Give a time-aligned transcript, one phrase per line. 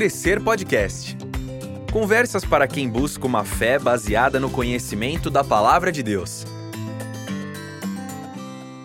[0.00, 1.14] Crescer Podcast.
[1.92, 6.46] Conversas para quem busca uma fé baseada no conhecimento da palavra de Deus.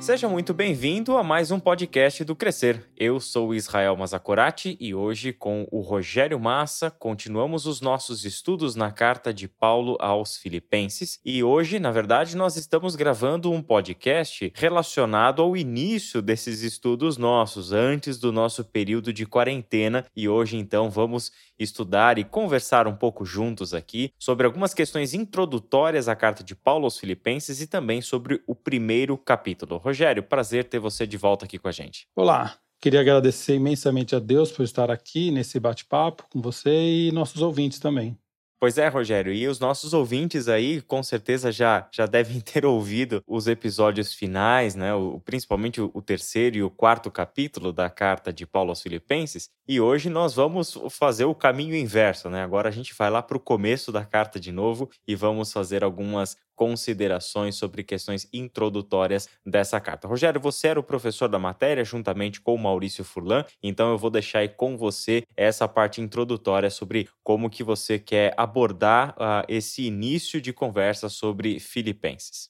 [0.05, 2.87] Seja muito bem-vindo a mais um podcast do Crescer.
[2.95, 8.91] Eu sou Israel Mazakorati e hoje, com o Rogério Massa, continuamos os nossos estudos na
[8.91, 11.19] carta de Paulo aos Filipenses.
[11.25, 17.71] E hoje, na verdade, nós estamos gravando um podcast relacionado ao início desses estudos nossos,
[17.71, 20.05] antes do nosso período de quarentena.
[20.15, 26.07] E hoje, então, vamos estudar e conversar um pouco juntos aqui sobre algumas questões introdutórias
[26.07, 29.81] à carta de Paulo aos Filipenses e também sobre o primeiro capítulo.
[29.95, 32.05] Rogério, prazer ter você de volta aqui com a gente.
[32.13, 37.41] Olá, queria agradecer imensamente a Deus por estar aqui nesse bate-papo com você e nossos
[37.41, 38.17] ouvintes também.
[38.59, 43.23] Pois é, Rogério, e os nossos ouvintes aí com certeza já, já devem ter ouvido
[43.25, 44.93] os episódios finais, né?
[44.93, 49.49] O, principalmente o, o terceiro e o quarto capítulo da carta de Paulo aos Filipenses.
[49.65, 52.43] E hoje nós vamos fazer o caminho inverso, né?
[52.43, 55.85] Agora a gente vai lá para o começo da carta de novo e vamos fazer
[55.85, 60.07] algumas considerações sobre questões introdutórias dessa carta.
[60.07, 64.09] Rogério, você era o professor da matéria juntamente com o Maurício Furlan, então eu vou
[64.09, 69.83] deixar aí com você essa parte introdutória sobre como que você quer abordar uh, esse
[69.83, 72.49] início de conversa sobre Filipenses.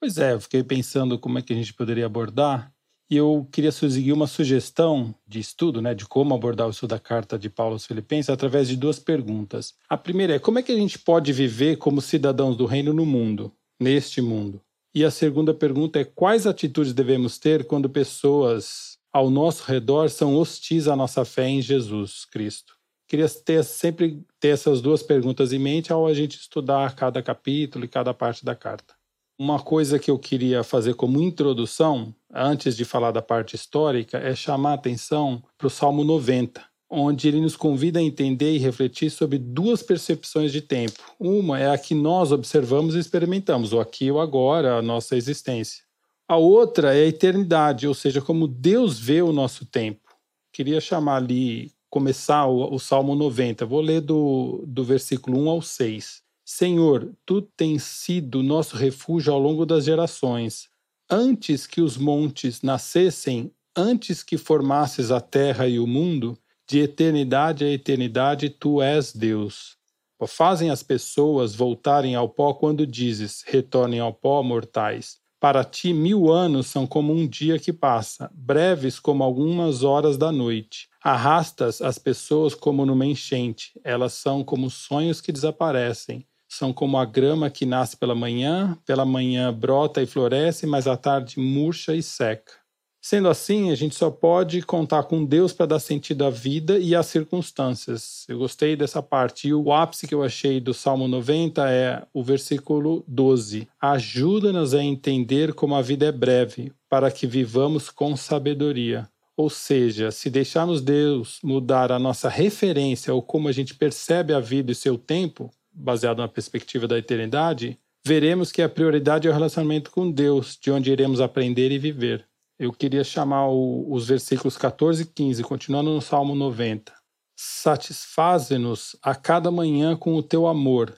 [0.00, 2.72] Pois é, eu fiquei pensando como é que a gente poderia abordar
[3.10, 6.98] e eu queria sugerir uma sugestão de estudo, né, de como abordar o estudo da
[6.98, 9.74] carta de Paulo aos Filipenses através de duas perguntas.
[9.88, 13.04] A primeira é como é que a gente pode viver como cidadãos do reino no
[13.04, 14.60] mundo, neste mundo?
[14.94, 20.36] E a segunda pergunta é quais atitudes devemos ter quando pessoas ao nosso redor são
[20.36, 22.74] hostis à nossa fé em Jesus Cristo?
[23.06, 27.84] Queria ter, sempre ter essas duas perguntas em mente ao a gente estudar cada capítulo
[27.84, 28.94] e cada parte da carta.
[29.36, 34.32] Uma coisa que eu queria fazer como introdução, antes de falar da parte histórica, é
[34.32, 39.10] chamar a atenção para o Salmo 90, onde ele nos convida a entender e refletir
[39.10, 41.02] sobre duas percepções de tempo.
[41.18, 45.16] Uma é a que nós observamos e experimentamos, o aqui e o agora, a nossa
[45.16, 45.82] existência.
[46.28, 50.14] A outra é a eternidade, ou seja, como Deus vê o nosso tempo.
[50.52, 53.66] Queria chamar ali, começar o, o Salmo 90.
[53.66, 56.22] Vou ler do, do versículo 1 ao 6.
[56.46, 60.68] Senhor, tu tens sido nosso refúgio ao longo das gerações.
[61.10, 66.38] Antes que os montes nascessem, antes que formasses a terra e o mundo,
[66.68, 69.78] de eternidade a eternidade tu és Deus.
[70.26, 75.18] Fazem as pessoas voltarem ao pó quando dizes: retornem ao pó, mortais.
[75.40, 80.30] Para ti, mil anos são como um dia que passa, breves como algumas horas da
[80.30, 80.88] noite.
[81.02, 87.04] Arrastas as pessoas como numa enchente, elas são como sonhos que desaparecem são como a
[87.04, 92.02] grama que nasce pela manhã, pela manhã brota e floresce, mas à tarde murcha e
[92.02, 92.64] seca.
[93.06, 96.94] Sendo assim, a gente só pode contar com Deus para dar sentido à vida e
[96.94, 98.24] às circunstâncias.
[98.26, 99.48] Eu gostei dessa parte.
[99.48, 103.68] E o ápice que eu achei do Salmo 90 é o versículo 12.
[103.78, 109.06] Ajuda-nos a entender como a vida é breve, para que vivamos com sabedoria.
[109.36, 114.40] Ou seja, se deixarmos Deus mudar a nossa referência ou como a gente percebe a
[114.40, 119.34] vida e seu tempo, baseado na perspectiva da eternidade, veremos que a prioridade é o
[119.34, 122.26] relacionamento com Deus, de onde iremos aprender e viver.
[122.58, 126.92] Eu queria chamar o, os versículos 14 e 15, continuando no Salmo 90.
[127.36, 130.96] Satisfaze-nos a cada manhã com o teu amor,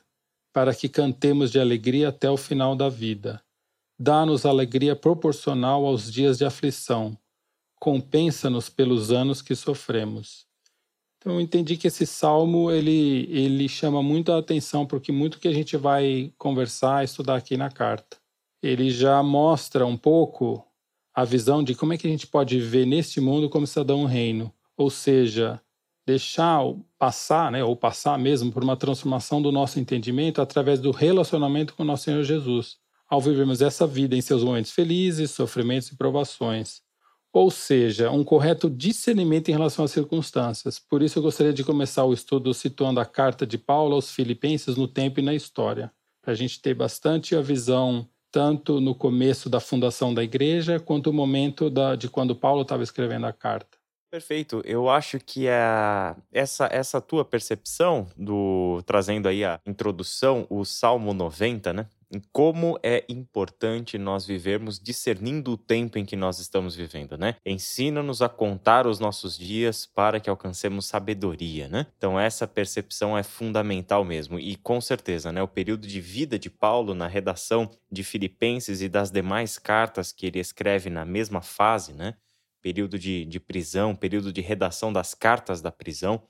[0.53, 3.43] para que cantemos de alegria até o final da vida.
[3.99, 7.17] Dá-nos alegria proporcional aos dias de aflição.
[7.81, 10.46] Compensa-nos pelos anos que sofremos.
[11.27, 15.53] Eu entendi que esse salmo ele, ele chama muito a atenção porque muito que a
[15.53, 18.17] gente vai conversar, estudar aqui na carta.
[18.63, 20.65] Ele já mostra um pouco
[21.13, 24.55] a visão de como é que a gente pode viver neste mundo como cidadão reino,
[24.77, 25.61] ou seja,
[26.07, 26.61] deixar
[26.97, 31.83] passar, né, ou passar mesmo por uma transformação do nosso entendimento através do relacionamento com
[31.83, 32.77] o nosso Senhor Jesus,
[33.11, 36.86] ao vivermos essa vida em seus momentos felizes, sofrimentos e provações
[37.37, 40.79] ou seja, um correto discernimento em relação às circunstâncias.
[40.79, 44.75] Por isso, eu gostaria de começar o estudo situando a carta de Paulo aos Filipenses
[44.75, 45.93] no tempo e na história,
[46.23, 51.11] para a gente ter bastante a visão tanto no começo da fundação da igreja quanto
[51.11, 53.77] o momento da, de quando Paulo estava escrevendo a carta.
[54.11, 54.63] Perfeito.
[54.65, 61.13] Eu acho que a, essa, essa tua percepção do trazendo aí a introdução, o Salmo
[61.13, 61.87] 90, né?
[62.33, 67.37] Como é importante nós vivermos discernindo o tempo em que nós estamos vivendo, né?
[67.45, 71.87] Ensina-nos a contar os nossos dias para que alcancemos sabedoria, né?
[71.97, 75.43] Então essa percepção é fundamental mesmo e com certeza, né?
[75.43, 80.27] O período de vida de Paulo na redação de Filipenses e das demais cartas que
[80.27, 82.15] ele escreve na mesma fase, né?
[82.63, 86.23] Período de, de prisão, período de redação das cartas da prisão,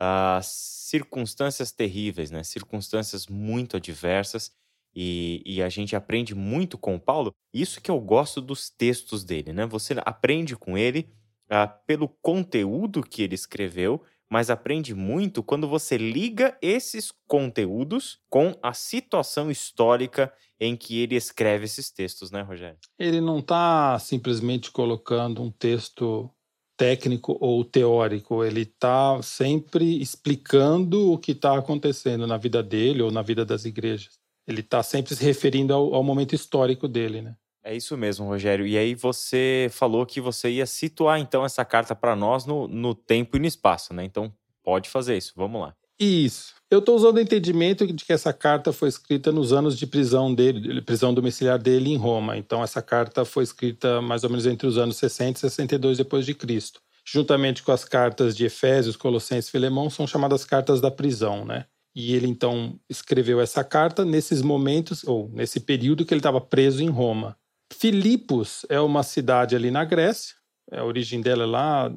[0.00, 2.42] uh, circunstâncias terríveis, né?
[2.42, 4.52] Circunstâncias muito adversas.
[4.94, 7.34] E, e, a gente aprende muito com o Paulo.
[7.52, 9.66] Isso que eu gosto dos textos dele, né?
[9.66, 11.08] Você aprende com ele
[11.46, 18.56] uh, pelo conteúdo que ele escreveu, mas aprende muito quando você liga esses conteúdos com
[18.62, 22.78] a situação histórica em que ele escreve esses textos, né, Rogério?
[22.98, 26.30] Ele não está simplesmente colocando um texto
[26.76, 33.10] técnico ou teórico, ele está sempre explicando o que está acontecendo na vida dele ou
[33.10, 34.18] na vida das igrejas.
[34.46, 37.34] Ele está sempre se referindo ao, ao momento histórico dele, né?
[37.62, 38.66] É isso mesmo, Rogério.
[38.66, 42.94] E aí você falou que você ia situar então essa carta para nós no, no
[42.94, 44.04] tempo e no espaço, né?
[44.04, 44.30] Então
[44.62, 45.32] pode fazer isso.
[45.34, 45.74] Vamos lá.
[45.98, 46.54] Isso.
[46.70, 50.34] Eu estou usando o entendimento de que essa carta foi escrita nos anos de prisão
[50.34, 52.36] dele, prisão domiciliar dele em Roma.
[52.36, 56.26] Então essa carta foi escrita mais ou menos entre os anos 60 e 62 depois
[56.26, 56.80] de Cristo.
[57.06, 61.66] Juntamente com as cartas de Efésios, Colossenses e Filemão, são chamadas cartas da prisão, né?
[61.94, 66.82] E ele então escreveu essa carta nesses momentos ou nesse período que ele estava preso
[66.82, 67.36] em Roma.
[67.72, 70.34] Filipos é uma cidade ali na Grécia,
[70.72, 71.92] a origem dela é lá uh,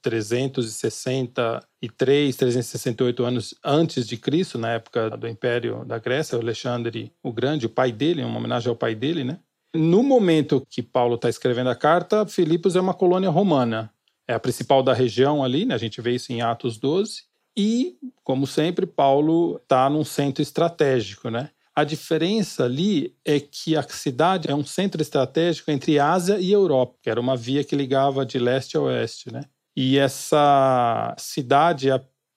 [0.00, 7.66] 363, 368 anos antes de Cristo, na época do Império da Grécia, Alexandre o Grande,
[7.66, 9.38] o pai dele, uma homenagem ao pai dele, né?
[9.74, 13.92] No momento que Paulo está escrevendo a carta, Filipos é uma colônia romana,
[14.26, 15.74] é a principal da região ali, né?
[15.74, 17.27] A gente vê isso em Atos 12.
[17.60, 21.50] E, como sempre, Paulo está num centro estratégico, né?
[21.74, 26.94] A diferença ali é que a cidade é um centro estratégico entre Ásia e Europa,
[27.02, 29.44] que era uma via que ligava de leste a oeste, né?
[29.76, 31.88] E essa cidade,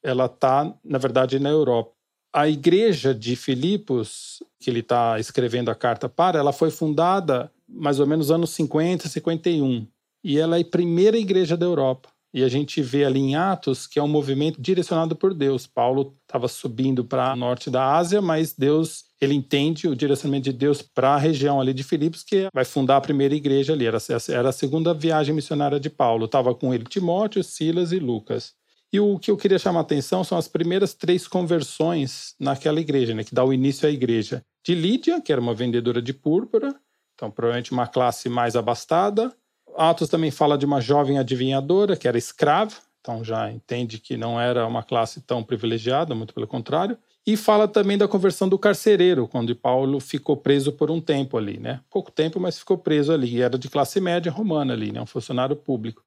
[0.01, 1.91] ela está, na verdade, na Europa.
[2.33, 7.99] A igreja de Filipos, que ele está escrevendo a carta para, ela foi fundada mais
[7.99, 9.85] ou menos nos anos 50, 51.
[10.23, 12.09] E ela é a primeira igreja da Europa.
[12.33, 15.67] E a gente vê ali em Atos que é um movimento direcionado por Deus.
[15.67, 20.53] Paulo estava subindo para o norte da Ásia, mas Deus, ele entende o direcionamento de
[20.53, 23.85] Deus para a região ali de Filipos, que vai fundar a primeira igreja ali.
[23.85, 23.97] Era,
[24.29, 26.25] era a segunda viagem missionária de Paulo.
[26.25, 28.53] Estava com ele Timóteo, Silas e Lucas.
[28.93, 33.13] E o que eu queria chamar a atenção são as primeiras três conversões naquela igreja,
[33.13, 34.43] né, que dá o início à igreja.
[34.65, 36.75] De Lídia, que era uma vendedora de púrpura,
[37.15, 39.33] então provavelmente uma classe mais abastada,
[39.75, 44.39] Atos também fala de uma jovem adivinhadora que era escrava, então já entende que não
[44.39, 46.97] era uma classe tão privilegiada, muito pelo contrário.
[47.25, 51.59] E fala também da conversão do carcereiro, quando Paulo ficou preso por um tempo ali,
[51.59, 51.81] né?
[51.89, 53.41] Pouco tempo, mas ficou preso ali.
[53.41, 55.01] Era de classe média romana ali, né?
[55.01, 56.03] Um funcionário público.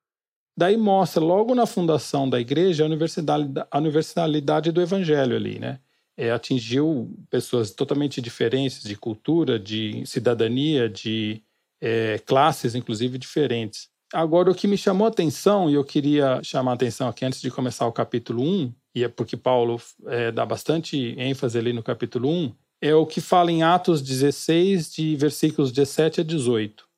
[0.56, 5.78] Daí mostra logo na fundação da igreja a universalidade, a universalidade do evangelho ali, né?
[6.16, 11.42] É, atingiu pessoas totalmente diferentes de cultura, de cidadania, de
[11.84, 13.90] é, classes, inclusive, diferentes.
[14.10, 17.42] Agora, o que me chamou a atenção, e eu queria chamar a atenção aqui antes
[17.42, 21.82] de começar o capítulo 1, e é porque Paulo é, dá bastante ênfase ali no
[21.82, 26.88] capítulo 1, é o que fala em Atos 16, de versículos 17 a 18.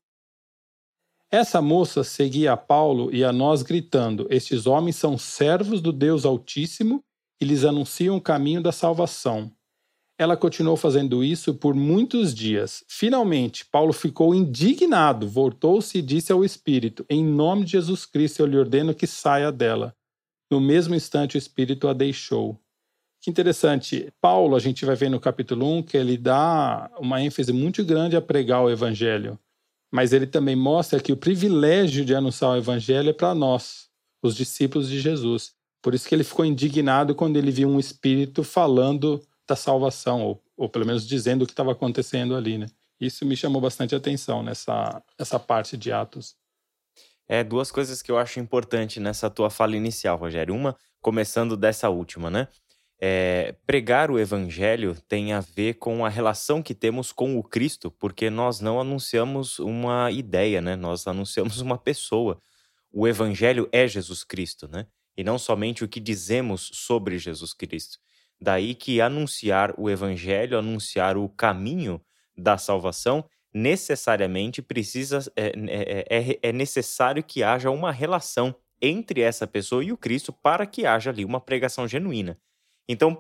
[1.33, 6.25] Essa moça seguia a Paulo e a nós gritando: Estes homens são servos do Deus
[6.25, 7.03] Altíssimo
[7.41, 9.51] e lhes anunciam o caminho da salvação.
[10.19, 12.83] Ela continuou fazendo isso por muitos dias.
[12.89, 18.47] Finalmente, Paulo ficou indignado, voltou-se e disse ao Espírito: Em nome de Jesus Cristo, eu
[18.47, 19.95] lhe ordeno que saia dela.
[20.51, 22.59] No mesmo instante, o Espírito a deixou.
[23.21, 24.11] Que interessante.
[24.21, 28.17] Paulo, a gente vai ver no capítulo 1 que ele dá uma ênfase muito grande
[28.17, 29.39] a pregar o Evangelho.
[29.93, 33.89] Mas ele também mostra que o privilégio de anunciar o Evangelho é para nós,
[34.23, 35.53] os discípulos de Jesus.
[35.83, 40.43] Por isso que ele ficou indignado quando ele viu um Espírito falando da salvação, ou,
[40.57, 42.67] ou pelo menos dizendo o que estava acontecendo ali, né?
[43.01, 46.35] Isso me chamou bastante atenção nessa essa parte de Atos.
[47.29, 50.55] É, duas coisas que eu acho importante nessa tua fala inicial, Rogério.
[50.55, 52.49] Uma, começando dessa última, né?
[52.99, 57.91] É, pregar o evangelho tem a ver com a relação que temos com o Cristo,
[57.91, 60.77] porque nós não anunciamos uma ideia, né?
[60.77, 62.41] Nós anunciamos uma pessoa.
[62.91, 64.87] O evangelho é Jesus Cristo, né?
[65.17, 67.99] E não somente o que dizemos sobre Jesus Cristo.
[68.41, 72.01] Daí que anunciar o evangelho, anunciar o caminho
[72.37, 79.47] da salvação, necessariamente precisa é, é, é, é necessário que haja uma relação entre essa
[79.47, 82.39] pessoa e o Cristo para que haja ali uma pregação genuína.
[82.89, 83.17] Então,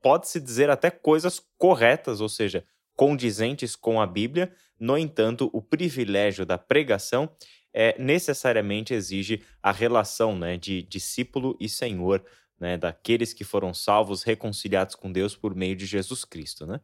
[0.00, 2.64] pode-se dizer até coisas corretas, ou seja,
[2.96, 7.28] condizentes com a Bíblia, no entanto, o privilégio da pregação
[7.72, 12.24] é, necessariamente exige a relação né, de discípulo e Senhor,
[12.58, 16.66] né, daqueles que foram salvos, reconciliados com Deus por meio de Jesus Cristo.
[16.66, 16.80] Né?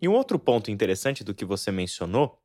[0.00, 2.38] E um outro ponto interessante do que você mencionou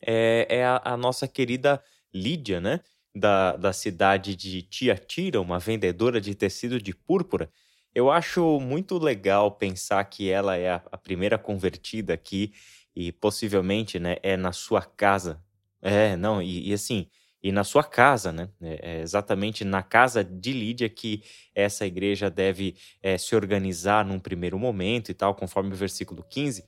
[0.00, 2.80] é, é a, a, nossa querida Lídia, né?
[3.14, 7.50] da, da cidade de Tiatira, uma vendedora de tecido de púrpura,
[7.94, 12.52] eu acho muito legal pensar que ela é a, a primeira convertida aqui
[12.94, 15.40] e possivelmente né, é na sua casa.
[15.80, 17.08] É, não, e, e assim,
[17.44, 18.48] e na sua casa, né?
[18.62, 21.22] É, é exatamente na casa de Lídia que
[21.54, 26.64] essa igreja deve é, se organizar num primeiro momento e tal, conforme o versículo 15.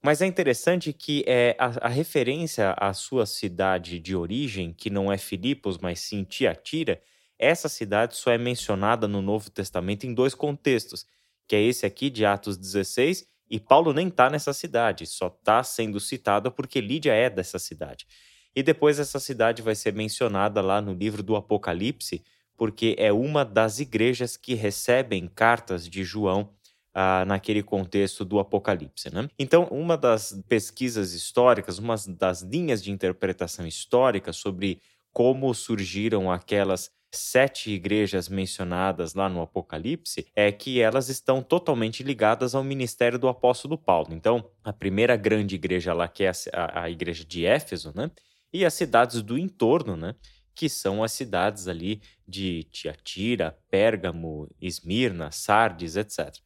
[0.00, 5.12] Mas é interessante que é, a, a, referência à sua cidade de origem, que não
[5.12, 7.02] é Filipos, mas sim Tiatira,
[7.36, 11.04] essa cidade só é mencionada no Novo Testamento em dois contextos,
[11.48, 15.64] que é esse aqui de Atos 16, e Paulo nem está nessa cidade, só está
[15.64, 18.06] sendo citada porque Lídia é dessa cidade.
[18.54, 22.22] E depois essa cidade vai ser mencionada lá no livro do Apocalipse,
[22.56, 26.50] porque é uma das igrejas que recebem cartas de João
[26.94, 29.12] ah, naquele contexto do Apocalipse.
[29.12, 29.28] Né?
[29.38, 34.80] Então, uma das pesquisas históricas, uma das linhas de interpretação histórica sobre
[35.12, 42.54] como surgiram aquelas sete igrejas mencionadas lá no Apocalipse é que elas estão totalmente ligadas
[42.54, 44.08] ao ministério do apóstolo Paulo.
[44.12, 48.10] Então, a primeira grande igreja lá, que é a, a igreja de Éfeso, né?
[48.52, 50.14] E as cidades do entorno, né?
[50.54, 56.36] Que são as cidades ali de Tiatira, Pérgamo, Esmirna, Sardes, etc.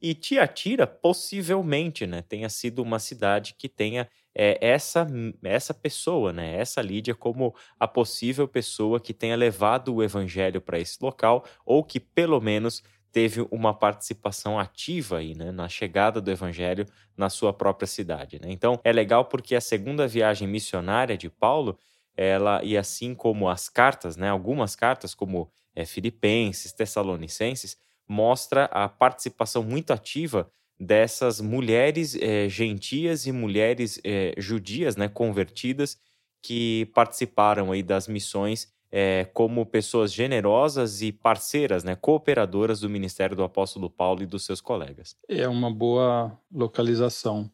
[0.00, 5.04] E Tiatira possivelmente né, tenha sido uma cidade que tenha é, essa,
[5.42, 10.78] essa pessoa, né, essa Lídia, como a possível pessoa que tenha levado o evangelho para
[10.78, 12.80] esse local, ou que pelo menos
[13.12, 16.86] teve uma participação ativa aí, né, na chegada do evangelho
[17.16, 18.38] na sua própria cidade.
[18.40, 18.50] Né?
[18.50, 21.78] Então é legal porque a segunda viagem missionária de Paulo,
[22.16, 28.88] ela e assim como as cartas, né, algumas cartas como é, Filipenses, Tessalonicenses, mostra a
[28.88, 35.98] participação muito ativa dessas mulheres é, gentias e mulheres é, judias, né, convertidas,
[36.40, 43.36] que participaram aí das missões é, como pessoas generosas e parceiras, né, cooperadoras do ministério
[43.36, 45.16] do apóstolo Paulo e dos seus colegas.
[45.28, 47.50] É uma boa localização.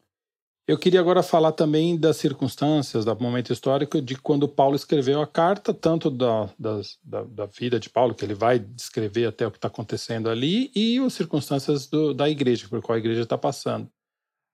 [0.67, 5.27] Eu queria agora falar também das circunstâncias, do momento histórico de quando Paulo escreveu a
[5.27, 6.81] carta, tanto da, da,
[7.23, 10.97] da, vida de Paulo, que ele vai descrever até o que está acontecendo ali, e
[10.97, 13.87] as circunstâncias do, da igreja, por qual a igreja está passando.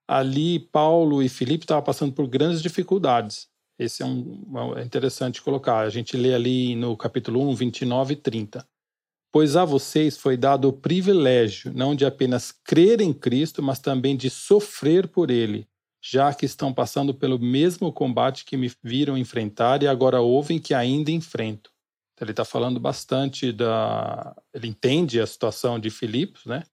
[0.06, 3.48] Ali, Paulo e Filipe estavam passando por grandes dificuldades.
[3.78, 5.78] Esse é, um, é interessante colocar.
[5.78, 8.68] A gente lê ali no capítulo 1, 29 e 30.
[9.32, 14.16] Pois a vocês foi dado o privilégio não de apenas crer em Cristo, mas também
[14.16, 15.66] de sofrer por ele
[16.02, 20.74] já que estão passando pelo mesmo combate que me viram enfrentar e agora ouvem que
[20.74, 21.70] ainda enfrento.
[22.12, 24.34] Então, ele está falando bastante da.
[24.52, 26.64] Ele entende a situação de Filipos, né?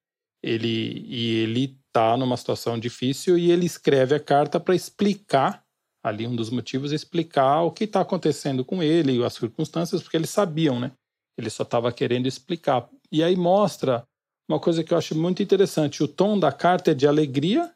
[0.41, 5.63] Ele, e ele está numa situação difícil e ele escreve a carta para explicar
[6.03, 10.17] ali um dos motivos explicar o que está acontecendo com ele e as circunstâncias, porque
[10.17, 10.91] eles sabiam, né?
[11.37, 12.89] Ele só estava querendo explicar.
[13.11, 14.05] E aí mostra
[14.49, 17.71] uma coisa que eu acho muito interessante: o tom da carta é de alegria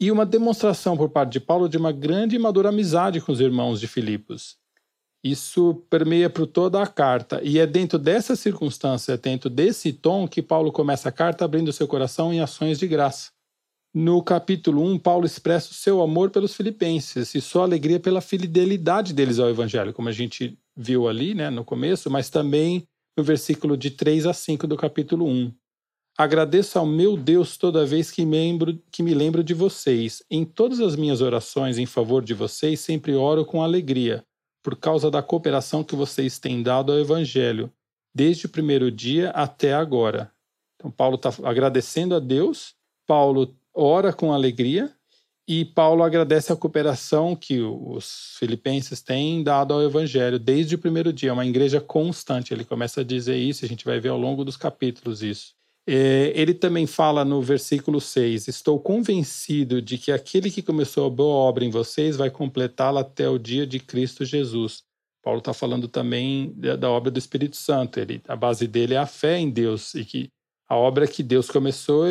[0.00, 3.40] e uma demonstração por parte de Paulo de uma grande e madura amizade com os
[3.40, 4.56] irmãos de Filipos.
[5.22, 10.40] Isso permeia por toda a carta, e é dentro dessa circunstância, dentro desse tom, que
[10.40, 13.30] Paulo começa a carta abrindo seu coração em ações de graça.
[13.92, 19.12] No capítulo 1, Paulo expressa o seu amor pelos filipenses e sua alegria pela fidelidade
[19.12, 23.76] deles ao evangelho, como a gente viu ali né, no começo, mas também no versículo
[23.76, 25.52] de 3 a 5 do capítulo 1.
[26.16, 30.22] Agradeço ao meu Deus toda vez que, membro, que me lembro de vocês.
[30.30, 34.24] Em todas as minhas orações em favor de vocês, sempre oro com alegria,
[34.62, 37.72] por causa da cooperação que vocês têm dado ao Evangelho,
[38.14, 40.30] desde o primeiro dia até agora.
[40.76, 44.92] Então, Paulo está agradecendo a Deus, Paulo ora com alegria
[45.48, 51.12] e Paulo agradece a cooperação que os filipenses têm dado ao Evangelho desde o primeiro
[51.12, 51.30] dia.
[51.30, 52.54] É uma igreja constante.
[52.54, 55.54] Ele começa a dizer isso, a gente vai ver ao longo dos capítulos isso.
[55.86, 61.10] É, ele também fala no versículo 6: Estou convencido de que aquele que começou a
[61.10, 64.84] boa obra em vocês vai completá-la até o dia de Cristo Jesus.
[65.20, 67.98] Paulo está falando também da, obra do Espírito Santo.
[67.98, 70.28] Ele, a base dele é a fé em Deus e que
[70.68, 72.04] a obra que Deus começou,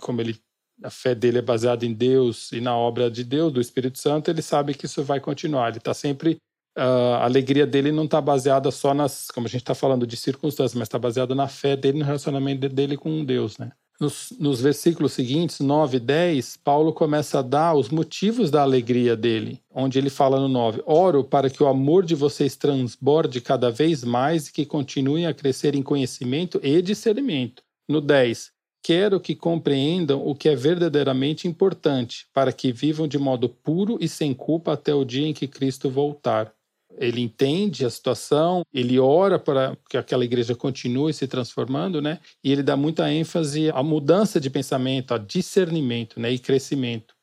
[0.00, 0.36] como ele,
[0.84, 4.30] a fé dele é baseada em Deus e na obra de Deus, do Espírito Santo,
[4.30, 5.68] ele sabe que isso vai continuar.
[5.68, 6.38] Ele está sempre
[6.76, 10.74] a alegria dele não está baseada só nas, como a gente está falando, de circunstâncias,
[10.74, 13.70] mas está baseada na fé dele, no relacionamento dele com Deus, né?
[14.00, 19.14] Nos, nos, versículos seguintes, 9 e 10, Paulo começa a dar os motivos da alegria
[19.14, 23.70] dele, onde ele fala no 9: Oro para que o amor de vocês transborde cada
[23.70, 27.62] vez mais e que continuem a crescer em conhecimento e discernimento.
[27.88, 28.50] No 10,
[28.84, 34.06] quero que compreendam o que é verdadeiramente importante, para que vivam de modo puro e
[34.06, 36.52] sem culpa até o dia em que Cristo voltar
[36.98, 42.20] Ele entende a situação, ele ora para que aquela igreja continue se transformando, né?
[42.42, 46.30] E ele dá muita ênfase à mudança de pensamento, a discernimento, né?
[46.30, 47.14] E crescimento.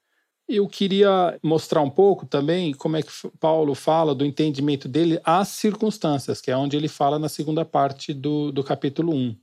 [0.50, 5.50] Eu queria mostrar um pouco também como é que Paulo fala do entendimento dele às
[5.50, 9.36] circunstâncias, que é onde ele fala na segunda parte do, do capítulo 1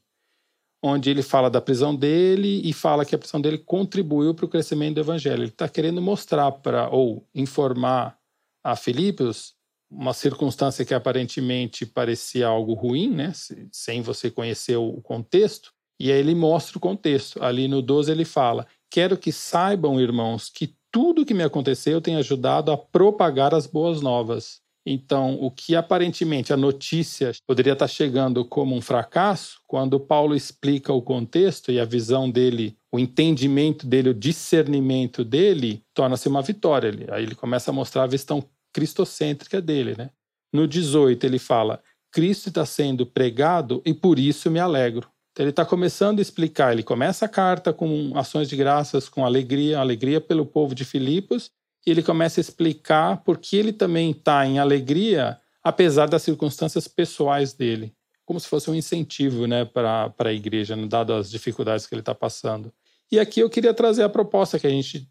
[0.82, 4.48] onde ele fala da prisão dele e fala que a prisão dele contribuiu para o
[4.48, 5.42] crescimento do evangelho.
[5.42, 8.16] Ele está querendo mostrar para ou informar
[8.62, 9.54] a Filipos
[9.90, 13.32] uma circunstância que aparentemente parecia algo ruim, né,
[13.72, 17.42] sem você conhecer o contexto, e aí ele mostra o contexto.
[17.42, 22.16] Ali no 12 ele fala: "Quero que saibam, irmãos, que tudo que me aconteceu tem
[22.16, 28.42] ajudado a propagar as boas novas." Então, o que aparentemente a notícia poderia estar chegando
[28.44, 34.08] como um fracasso, quando Paulo explica o contexto e a visão dele, o entendimento dele,
[34.08, 36.90] o discernimento dele, torna-se uma vitória.
[37.10, 38.42] Aí ele começa a mostrar a visão
[38.72, 39.94] cristocêntrica dele.
[39.96, 40.08] Né?
[40.52, 45.06] No 18, ele fala: Cristo está sendo pregado e por isso me alegro.
[45.32, 46.72] Então, ele está começando a explicar.
[46.72, 51.50] Ele começa a carta com ações de graças, com alegria, alegria pelo povo de Filipos,
[51.90, 57.52] ele começa a explicar por que ele também está em alegria, apesar das circunstâncias pessoais
[57.52, 61.94] dele, como se fosse um incentivo né, para a igreja, né, dado as dificuldades que
[61.94, 62.72] ele está passando.
[63.10, 65.08] E aqui eu queria trazer a proposta que a gente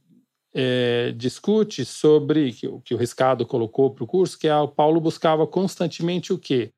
[0.54, 5.00] é, discute sobre, que, que o Riscado colocou para o curso, que é o Paulo
[5.00, 6.72] buscava constantemente o quê?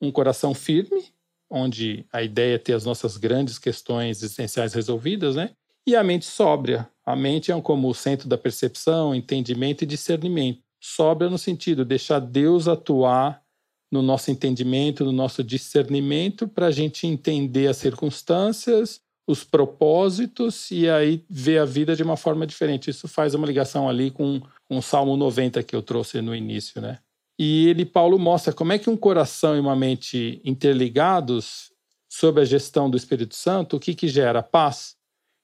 [0.00, 1.04] Um coração firme,
[1.50, 5.52] onde a ideia é ter as nossas grandes questões existenciais resolvidas, né?
[5.86, 6.88] E a mente sóbria.
[7.04, 10.60] A mente é como o centro da percepção, entendimento e discernimento.
[10.80, 13.40] Sóbria no sentido de deixar Deus atuar
[13.90, 20.88] no nosso entendimento, no nosso discernimento, para a gente entender as circunstâncias, os propósitos e
[20.90, 22.90] aí ver a vida de uma forma diferente.
[22.90, 26.80] Isso faz uma ligação ali com, com o Salmo 90 que eu trouxe no início,
[26.80, 26.98] né?
[27.38, 31.70] E ele, Paulo, mostra como é que um coração e uma mente interligados,
[32.08, 34.42] sob a gestão do Espírito Santo, o que, que gera?
[34.42, 34.95] Paz.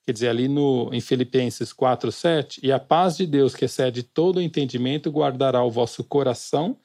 [0.05, 4.03] Quer dizer, ali no, em Filipenses 4, 7, e a paz de Deus, que excede
[4.03, 6.77] todo o entendimento, guardará o vosso coração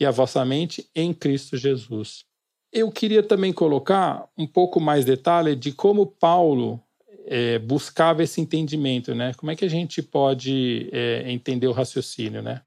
[0.00, 2.24] e a vossa mente em Cristo Jesus.
[2.72, 6.82] Eu queria também colocar um pouco mais detalhe de como Paulo
[7.26, 9.34] é, buscava esse entendimento, né?
[9.34, 12.62] Como é que a gente pode é, entender o raciocínio, né?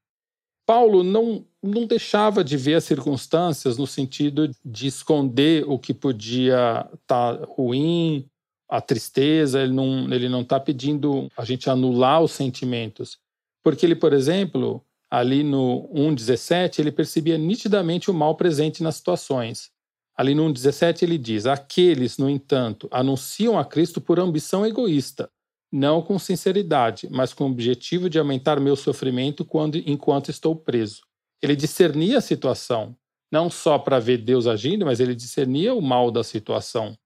[0.68, 6.88] Paulo não, não deixava de ver as circunstâncias no sentido de esconder o que podia
[6.94, 8.28] estar tá ruim
[8.68, 13.18] a tristeza, ele não ele não está pedindo a gente anular os sentimentos,
[13.64, 19.70] porque ele, por exemplo, ali no 1:17 ele percebia nitidamente o mal presente nas situações.
[20.18, 25.30] Ali no 1:17 ele diz: aqueles, no entanto, anunciam a Cristo por ambição egoísta,
[25.72, 31.02] não com sinceridade, mas com o objetivo de aumentar meu sofrimento quando enquanto estou preso.
[31.42, 32.96] Ele discernia a situação,
[33.32, 36.98] não só para ver Deus agindo, mas ele discernia o mal da situação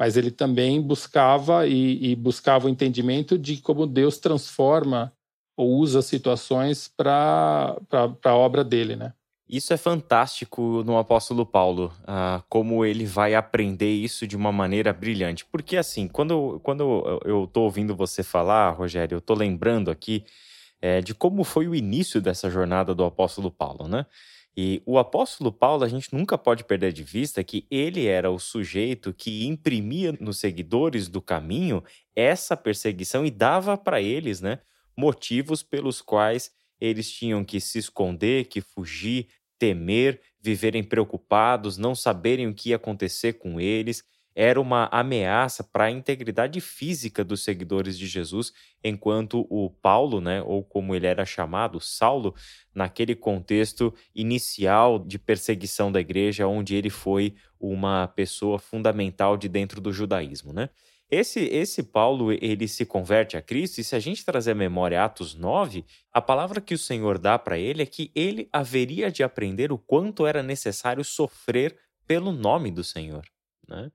[0.00, 5.12] mas ele também buscava e, e buscava o entendimento de como Deus transforma
[5.54, 7.76] ou usa situações para
[8.24, 9.12] a obra dele, né?
[9.46, 14.90] Isso é fantástico no apóstolo Paulo, uh, como ele vai aprender isso de uma maneira
[14.90, 15.44] brilhante.
[15.44, 20.24] Porque, assim, quando, quando eu estou ouvindo você falar, Rogério, eu estou lembrando aqui
[20.80, 24.06] é, de como foi o início dessa jornada do apóstolo Paulo, né?
[24.56, 28.38] E o apóstolo Paulo, a gente nunca pode perder de vista que ele era o
[28.38, 31.82] sujeito que imprimia nos seguidores do caminho
[32.14, 34.58] essa perseguição e dava para eles, né,
[34.96, 42.46] motivos pelos quais eles tinham que se esconder, que fugir, temer, viverem preocupados, não saberem
[42.48, 44.02] o que ia acontecer com eles
[44.40, 50.40] era uma ameaça para a integridade física dos seguidores de Jesus, enquanto o Paulo, né,
[50.40, 52.34] ou como ele era chamado, Saulo,
[52.74, 59.78] naquele contexto inicial de perseguição da igreja, onde ele foi uma pessoa fundamental de dentro
[59.78, 60.70] do judaísmo, né?
[61.10, 65.04] Esse, esse Paulo, ele se converte a Cristo, e se a gente trazer a memória
[65.04, 69.22] Atos 9, a palavra que o Senhor dá para ele é que ele haveria de
[69.22, 71.76] aprender o quanto era necessário sofrer
[72.06, 73.24] pelo nome do Senhor.
[73.68, 73.90] Né?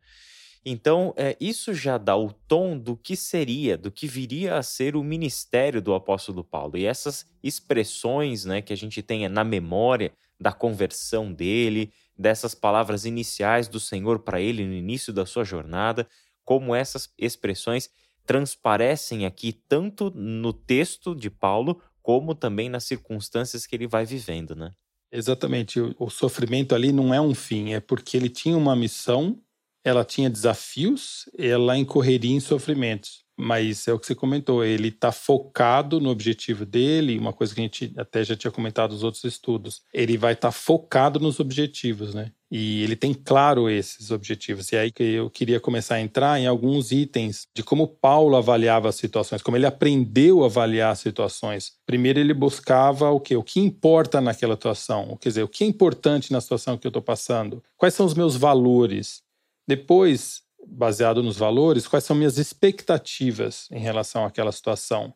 [0.68, 4.96] Então, é, isso já dá o tom do que seria, do que viria a ser
[4.96, 6.76] o ministério do apóstolo Paulo.
[6.76, 13.06] E essas expressões né, que a gente tem na memória da conversão dele, dessas palavras
[13.06, 16.08] iniciais do Senhor para ele no início da sua jornada,
[16.44, 17.90] como essas expressões
[18.26, 24.56] transparecem aqui tanto no texto de Paulo, como também nas circunstâncias que ele vai vivendo,
[24.56, 24.72] né?
[25.12, 25.80] Exatamente.
[25.80, 29.40] O, o sofrimento ali não é um fim, é porque ele tinha uma missão
[29.86, 33.24] ela tinha desafios, ela incorreria em sofrimentos.
[33.38, 37.60] mas é o que você comentou, ele está focado no objetivo dele, uma coisa que
[37.60, 39.82] a gente até já tinha comentado nos outros estudos.
[39.94, 42.32] Ele vai estar tá focado nos objetivos, né?
[42.50, 44.72] E ele tem claro esses objetivos.
[44.72, 48.88] E aí que eu queria começar a entrar em alguns itens de como Paulo avaliava
[48.88, 51.74] as situações, como ele aprendeu a avaliar as situações.
[51.86, 53.36] Primeiro ele buscava o que?
[53.36, 55.18] O que importa naquela situação?
[55.20, 57.62] Quer dizer, o que é importante na situação que eu estou passando?
[57.76, 59.25] Quais são os meus valores?
[59.68, 65.14] Depois baseado nos valores, quais são minhas expectativas em relação àquela situação.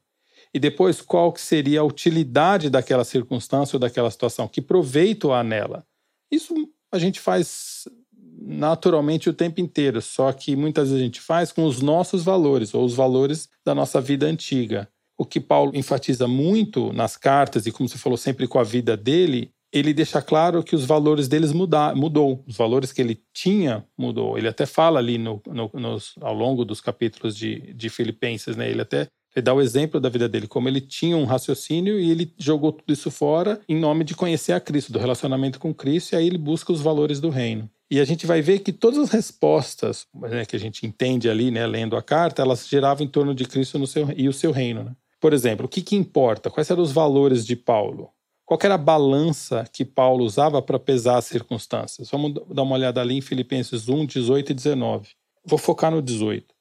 [0.53, 5.43] E depois, qual que seria a utilidade daquela circunstância ou daquela situação, que proveito há
[5.43, 5.85] nela.
[6.31, 6.53] Isso
[6.91, 7.87] a gente faz
[8.41, 12.73] naturalmente o tempo inteiro, só que muitas vezes a gente faz com os nossos valores,
[12.73, 14.87] ou os valores da nossa vida antiga.
[15.17, 18.95] O que Paulo enfatiza muito nas cartas, e como você falou sempre com a vida
[18.95, 22.43] dele, ele deixa claro que os valores deles mudar, mudou.
[22.47, 24.37] Os valores que ele tinha mudou.
[24.37, 28.69] Ele até fala ali no, no, nos, ao longo dos capítulos de, de Filipenses, né?
[28.69, 32.09] Ele até ele dá o exemplo da vida dele, como ele tinha um raciocínio e
[32.09, 36.13] ele jogou tudo isso fora em nome de conhecer a Cristo, do relacionamento com Cristo,
[36.13, 37.69] e aí ele busca os valores do reino.
[37.91, 41.51] E a gente vai ver que todas as respostas né, que a gente entende ali,
[41.51, 44.83] né, lendo a carta, elas giravam em torno de Cristo seu, e o seu reino.
[44.83, 44.91] Né?
[45.19, 46.49] Por exemplo, o que, que importa?
[46.49, 48.09] Quais eram os valores de Paulo?
[48.49, 52.09] Qual era a balança que Paulo usava para pesar as circunstâncias?
[52.09, 55.09] Vamos dar uma olhada ali em Filipenses 1, 18 e 19.
[55.45, 56.51] Vou focar no 18.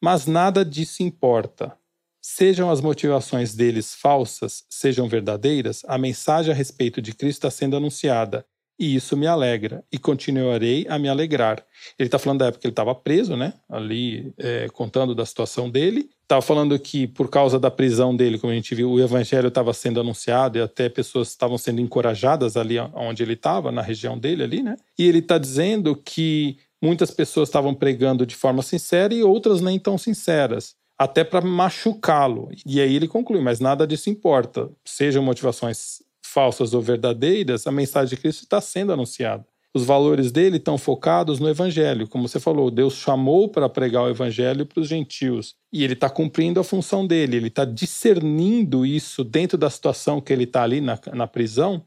[0.00, 1.76] Mas nada disso importa.
[2.20, 7.76] Sejam as motivações deles falsas, sejam verdadeiras, a mensagem a respeito de Cristo está sendo
[7.76, 8.46] anunciada.
[8.82, 11.64] E isso me alegra, e continuarei a me alegrar.
[11.96, 13.54] Ele está falando da época que ele estava preso, né?
[13.70, 18.52] Ali, é, contando da situação dele, estava falando que por causa da prisão dele, como
[18.52, 22.76] a gente viu, o evangelho estava sendo anunciado e até pessoas estavam sendo encorajadas ali
[22.96, 24.74] onde ele estava, na região dele ali, né?
[24.98, 29.78] E ele está dizendo que muitas pessoas estavam pregando de forma sincera e outras nem
[29.78, 32.48] tão sinceras, até para machucá-lo.
[32.66, 34.68] E aí ele conclui, mas nada disso importa.
[34.84, 40.58] Sejam motivações falsas ou verdadeiras, a mensagem de Cristo está sendo anunciada os valores dele
[40.58, 42.06] estão focados no evangelho.
[42.06, 45.54] Como você falou, Deus chamou para pregar o evangelho para os gentios.
[45.72, 50.32] E ele está cumprindo a função dele, ele está discernindo isso dentro da situação que
[50.32, 51.82] ele está ali na, na prisão.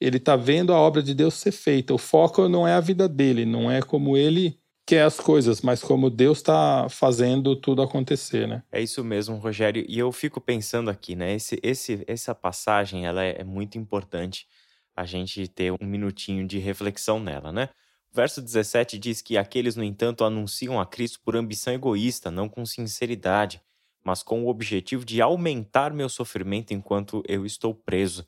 [0.00, 1.94] Ele está vendo a obra de Deus ser feita.
[1.94, 5.82] O foco não é a vida dele, não é como ele quer as coisas, mas
[5.82, 8.62] como Deus está fazendo tudo acontecer, né?
[8.70, 9.84] É isso mesmo, Rogério.
[9.88, 11.34] E eu fico pensando aqui, né?
[11.34, 14.46] Esse, esse, essa passagem ela é, é muito importante
[14.94, 17.68] a gente ter um minutinho de reflexão nela, né?
[18.12, 22.64] Verso 17 diz que aqueles, no entanto, anunciam a Cristo por ambição egoísta, não com
[22.64, 23.60] sinceridade,
[24.04, 28.24] mas com o objetivo de aumentar meu sofrimento enquanto eu estou preso.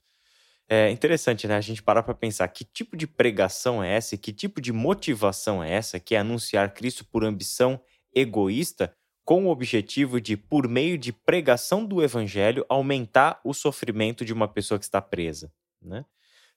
[0.68, 1.56] É interessante, né?
[1.56, 4.72] A gente parar para pensar que tipo de pregação é essa e que tipo de
[4.72, 7.80] motivação é essa que é anunciar Cristo por ambição
[8.12, 8.92] egoísta
[9.24, 14.48] com o objetivo de, por meio de pregação do evangelho, aumentar o sofrimento de uma
[14.48, 15.52] pessoa que está presa,
[15.82, 16.04] né?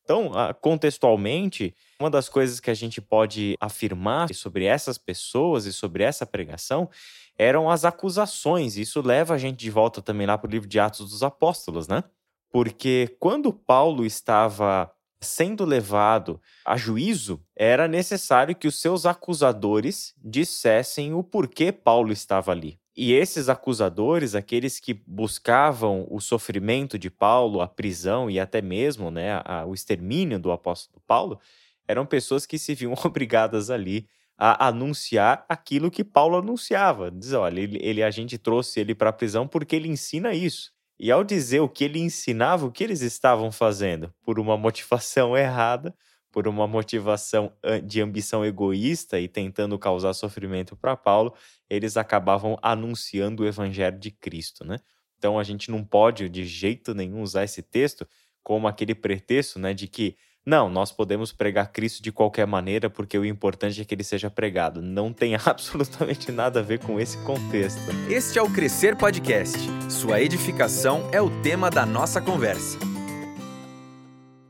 [0.04, 6.04] Então, contextualmente, uma das coisas que a gente pode afirmar sobre essas pessoas e sobre
[6.04, 6.90] essa pregação
[7.38, 8.76] eram as acusações.
[8.76, 11.88] Isso leva a gente de volta também lá para o livro de Atos dos Apóstolos,
[11.88, 12.04] né?
[12.52, 21.14] Porque quando Paulo estava sendo levado a juízo, era necessário que os seus acusadores dissessem
[21.14, 22.80] o porquê Paulo estava ali.
[22.96, 29.10] E esses acusadores, aqueles que buscavam o sofrimento de Paulo, a prisão e até mesmo
[29.10, 31.40] né, a, o extermínio do apóstolo Paulo,
[31.88, 34.08] eram pessoas que se viam obrigadas ali
[34.38, 37.12] a anunciar aquilo que Paulo anunciava.
[37.12, 40.72] Diz, olha, ele, ele a gente trouxe ele para a prisão porque ele ensina isso.
[41.00, 44.14] E ao dizer o que ele ensinava, o que eles estavam fazendo?
[44.24, 45.96] Por uma motivação errada,
[46.32, 47.52] por uma motivação
[47.86, 51.34] de ambição egoísta e tentando causar sofrimento para Paulo,
[51.70, 54.78] eles acabavam anunciando o evangelho de Cristo, né?
[55.18, 58.08] Então a gente não pode de jeito nenhum usar esse texto
[58.44, 63.18] como aquele pretexto, né, de que não, nós podemos pregar Cristo de qualquer maneira porque
[63.18, 64.82] o importante é que ele seja pregado.
[64.82, 67.82] Não tem absolutamente nada a ver com esse contexto.
[68.10, 69.58] Este é o Crescer Podcast.
[69.90, 72.80] Sua edificação é o tema da nossa conversa.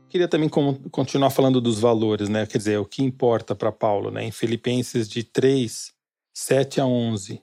[0.08, 2.44] Queria também continuar falando dos valores, né?
[2.44, 4.24] Quer dizer, o que importa para Paulo, né?
[4.24, 5.92] Em Filipenses de 3,
[6.34, 7.40] 7 a 11.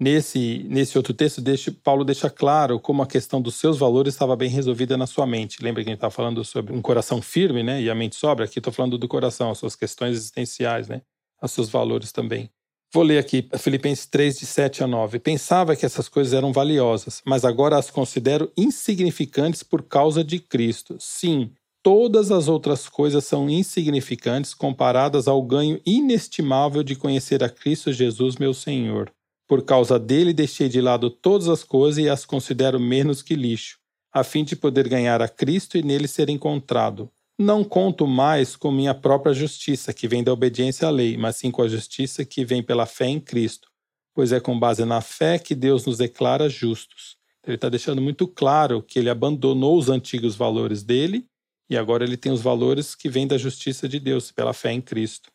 [0.00, 4.34] Nesse, nesse outro texto, deixa, Paulo deixa claro como a questão dos seus valores estava
[4.34, 5.62] bem resolvida na sua mente.
[5.62, 7.82] Lembra que a gente estava falando sobre um coração firme, né?
[7.82, 8.46] E a mente sobra?
[8.46, 11.02] Aqui estou falando do coração, as suas questões existenciais, né?
[11.42, 12.48] Os seus valores também.
[12.92, 15.18] Vou ler aqui, Filipenses 3, de 7 a 9.
[15.18, 20.96] Pensava que essas coisas eram valiosas, mas agora as considero insignificantes por causa de Cristo.
[20.98, 27.90] Sim, Todas as outras coisas são insignificantes comparadas ao ganho inestimável de conhecer a Cristo
[27.90, 29.10] Jesus, meu Senhor.
[29.50, 33.78] Por causa dele, deixei de lado todas as coisas e as considero menos que lixo,
[34.12, 37.10] a fim de poder ganhar a Cristo e nele ser encontrado.
[37.36, 41.50] Não conto mais com minha própria justiça, que vem da obediência à lei, mas sim
[41.50, 43.68] com a justiça que vem pela fé em Cristo,
[44.14, 47.16] pois é com base na fé que Deus nos declara justos.
[47.44, 51.26] Ele está deixando muito claro que ele abandonou os antigos valores dele
[51.68, 54.80] e agora ele tem os valores que vêm da justiça de Deus, pela fé em
[54.80, 55.28] Cristo.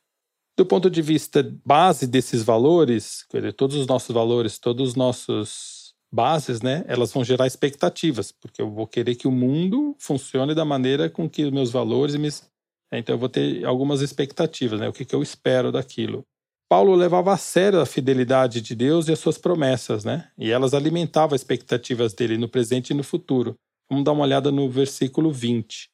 [0.57, 3.25] Do ponto de vista base desses valores,
[3.57, 8.71] todos os nossos valores, todos os nossos bases, né, elas vão gerar expectativas, porque eu
[8.71, 12.29] vou querer que o mundo funcione da maneira com que os meus valores me
[12.91, 14.87] então eu vou ter algumas expectativas, né?
[14.87, 16.23] O que, que eu espero daquilo.
[16.69, 20.29] Paulo levava a sério a fidelidade de Deus e as suas promessas, né?
[20.37, 23.55] E elas alimentavam as expectativas dele no presente e no futuro.
[23.89, 25.89] Vamos dar uma olhada no versículo 20.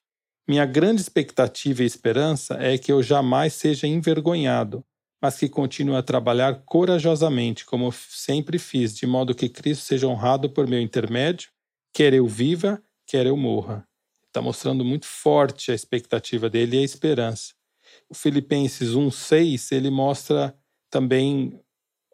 [0.52, 4.84] Minha grande expectativa e esperança é que eu jamais seja envergonhado,
[5.22, 10.50] mas que continue a trabalhar corajosamente, como sempre fiz, de modo que Cristo seja honrado
[10.50, 11.52] por meu intermédio,
[11.94, 13.88] quer eu viva, quer eu morra.
[14.28, 17.54] Está mostrando muito forte a expectativa dele e a esperança.
[18.10, 20.54] O Filipenses 1,6 ele mostra
[20.90, 21.62] também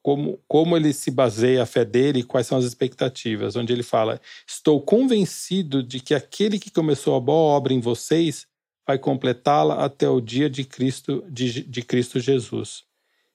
[0.07, 3.83] como, como ele se baseia a fé dele e quais são as expectativas, onde ele
[3.83, 8.47] fala: Estou convencido de que aquele que começou a boa obra em vocês
[8.87, 12.85] vai completá-la até o dia de Cristo, de, de Cristo Jesus.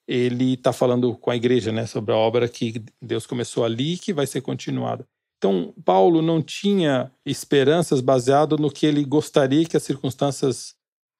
[0.09, 3.99] Ele está falando com a igreja né, sobre a obra que Deus começou ali e
[3.99, 5.07] que vai ser continuada.
[5.37, 10.75] Então, Paulo não tinha esperanças baseado no que ele gostaria que as circunstâncias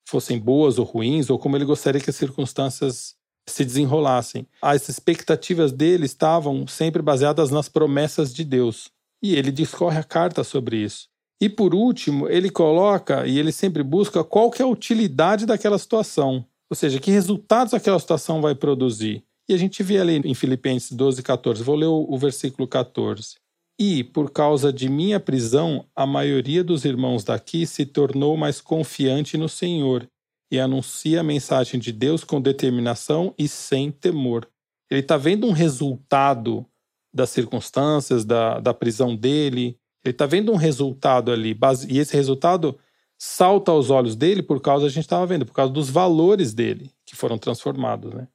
[0.09, 4.47] fossem boas ou ruins, ou como ele gostaria que as circunstâncias se desenrolassem.
[4.61, 8.91] As expectativas dele estavam sempre baseadas nas promessas de Deus.
[9.23, 11.09] E ele discorre a carta sobre isso.
[11.41, 15.79] E por último, ele coloca e ele sempre busca qual que é a utilidade daquela
[15.79, 16.45] situação.
[16.71, 19.25] Ou seja, que resultados aquela situação vai produzir.
[19.49, 21.63] E a gente vê ali em Filipenses 12, 14.
[21.63, 23.35] Vou ler o, versículo 14.
[23.79, 29.37] E, por causa de minha prisão, a maioria dos irmãos daqui se tornou mais confiante
[29.37, 30.09] no Senhor
[30.53, 34.47] e anuncia a mensagem de Deus com determinação e sem temor.
[34.91, 36.67] Ele está vendo um resultado
[37.11, 41.57] das circunstâncias, da, da prisão dele, ele está vendo um resultado ali,
[41.89, 42.79] e esse resultado
[43.17, 46.91] salta aos olhos dele por causa, a gente estava vendo, por causa dos valores dele,
[47.07, 48.13] que foram transformados.
[48.13, 48.29] Né?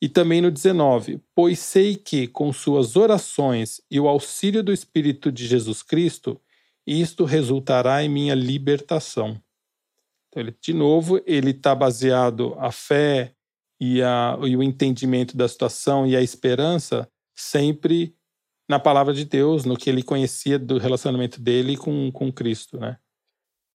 [0.00, 5.30] E também no 19: Pois sei que, com suas orações e o auxílio do Espírito
[5.30, 6.40] de Jesus Cristo,
[6.86, 9.38] isto resultará em minha libertação.
[10.28, 13.34] Então, ele, de novo, ele está baseado a fé
[13.80, 18.14] e, a, e o entendimento da situação e a esperança sempre
[18.68, 22.98] na palavra de Deus, no que ele conhecia do relacionamento dele com, com Cristo, né?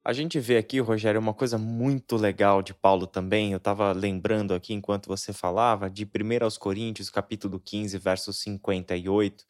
[0.06, 3.54] A gente vê aqui, Rogério, uma coisa muito legal de Paulo também.
[3.54, 9.46] Eu estava lembrando aqui enquanto você falava de 1 aos Coríntios, capítulo 15, verso 58,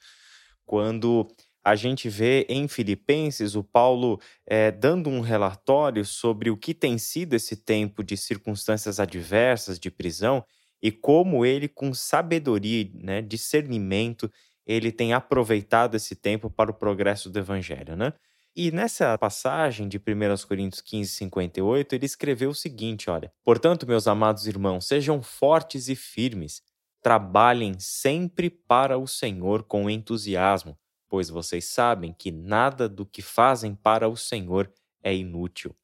[0.63, 1.28] quando
[1.63, 6.97] a gente vê em Filipenses o Paulo é, dando um relatório sobre o que tem
[6.97, 10.43] sido esse tempo de circunstâncias adversas, de prisão,
[10.82, 14.30] e como ele, com sabedoria, né, discernimento,
[14.67, 18.13] ele tem aproveitado esse tempo para o progresso do evangelho, né?
[18.56, 24.08] E nessa passagem de 1 Coríntios 15, 58, ele escreveu o seguinte: olha, portanto, meus
[24.08, 26.62] amados irmãos, sejam fortes e firmes,
[27.02, 30.78] trabalhem sempre para o Senhor com entusiasmo,
[31.13, 34.73] pois vocês sabem que nada do que fazem para o Senhor
[35.04, 35.76] é inútil.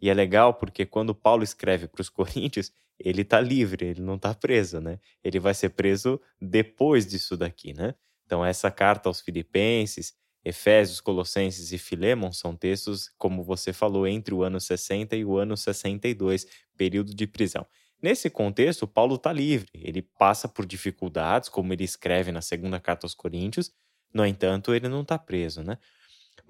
[0.00, 4.14] E é legal porque quando Paulo escreve para os Coríntios, ele está livre, ele não
[4.14, 5.00] está preso, né?
[5.24, 7.92] Ele vai ser preso depois disso daqui, né?
[8.24, 10.14] Então, essa carta aos Filipenses,
[10.44, 15.38] Efésios, Colossenses e Filemon são textos, como você falou, entre o ano 60 e o
[15.38, 17.66] ano 62, período de prisão.
[18.00, 23.04] Nesse contexto, Paulo está livre, ele passa por dificuldades, como ele escreve na segunda carta
[23.04, 23.72] aos Coríntios,
[24.12, 25.78] no entanto, ele não está preso, né?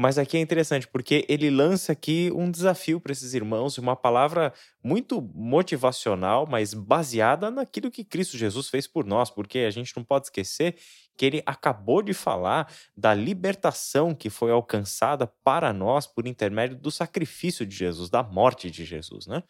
[0.00, 4.52] Mas aqui é interessante porque ele lança aqui um desafio para esses irmãos, uma palavra
[4.82, 10.04] muito motivacional, mas baseada naquilo que Cristo Jesus fez por nós, porque a gente não
[10.04, 10.76] pode esquecer
[11.16, 16.92] que ele acabou de falar da libertação que foi alcançada para nós por intermédio do
[16.92, 19.42] sacrifício de Jesus, da morte de Jesus, né?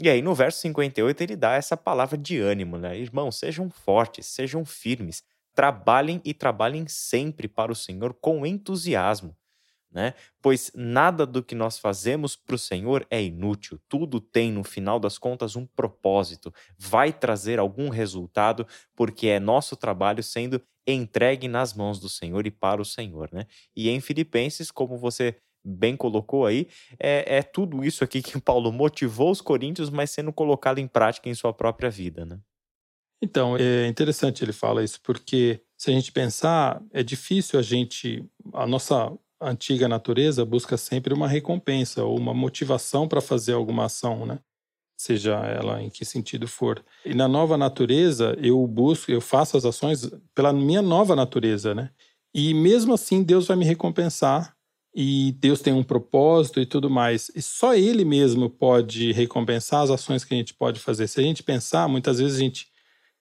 [0.00, 2.96] E aí no verso 58 ele dá essa palavra de ânimo, né?
[2.96, 5.24] Irmãos, sejam fortes, sejam firmes,
[5.60, 9.36] trabalhem e trabalhem sempre para o Senhor com entusiasmo,
[9.92, 10.14] né?
[10.40, 14.98] Pois nada do que nós fazemos para o Senhor é inútil, tudo tem no final
[14.98, 21.74] das contas um propósito, vai trazer algum resultado, porque é nosso trabalho sendo entregue nas
[21.74, 23.44] mãos do Senhor e para o Senhor, né?
[23.76, 26.68] E em Filipenses, como você bem colocou aí,
[26.98, 31.28] é, é tudo isso aqui que Paulo motivou os coríntios, mas sendo colocado em prática
[31.28, 32.40] em sua própria vida, né?
[33.22, 38.22] Então, é interessante ele fala isso, porque Se a gente pensar, é difícil a gente.
[38.52, 44.26] A nossa antiga natureza busca sempre uma recompensa ou uma motivação para fazer alguma ação,
[44.26, 44.40] né?
[44.98, 46.84] Seja ela em que sentido for.
[47.02, 51.90] E na nova natureza, eu busco, eu faço as ações pela minha nova natureza, né?
[52.34, 54.54] E mesmo assim, Deus vai me recompensar
[54.94, 57.30] e Deus tem um propósito e tudo mais.
[57.34, 61.08] E só Ele mesmo pode recompensar as ações que a gente pode fazer.
[61.08, 62.69] Se a gente pensar, muitas vezes a gente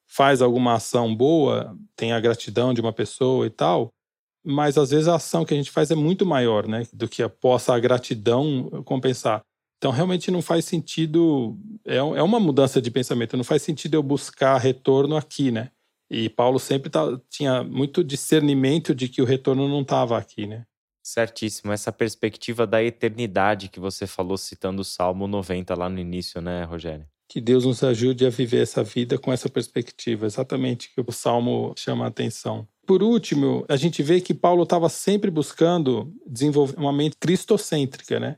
[0.10, 3.90] faz alguma ação boa, tem a gratidão de uma pessoa e tal,
[4.44, 7.22] mas às vezes a ação que a gente faz é muito maior, né, do que
[7.22, 9.42] a, possa a gratidão compensar.
[9.78, 14.04] Então realmente não faz sentido, é, é uma mudança de pensamento, não faz sentido eu
[14.04, 15.70] buscar retorno aqui, né?
[16.10, 20.66] E Paulo sempre tá, tinha muito discernimento de que o retorno não estava aqui, né?
[21.04, 26.42] Certíssimo, essa perspectiva da eternidade que você falou citando o Salmo 90 lá no início,
[26.42, 27.08] né, Rogério?
[27.30, 31.76] Que Deus nos ajude a viver essa vida com essa perspectiva, exatamente que o Salmo
[31.78, 32.68] chama a atenção.
[32.88, 38.38] Por último, a gente vê que Paulo estava sempre buscando desenvolver uma mente cristocêntrica, né?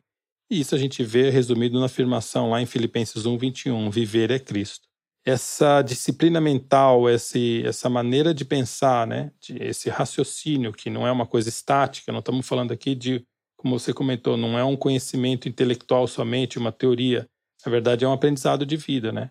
[0.51, 4.89] E isso a gente vê resumido na afirmação lá em Filipenses 1:21, viver é Cristo.
[5.25, 9.32] Essa disciplina mental, esse, essa maneira de pensar, né?
[9.39, 13.23] De, esse raciocínio que não é uma coisa estática, não estamos falando aqui de,
[13.56, 17.25] como você comentou, não é um conhecimento intelectual somente, uma teoria,
[17.65, 19.30] na verdade, é um aprendizado de vida, né?